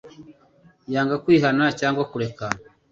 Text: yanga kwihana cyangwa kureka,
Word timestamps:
yanga 0.93 1.15
kwihana 1.23 1.65
cyangwa 1.79 2.03
kureka, 2.11 2.45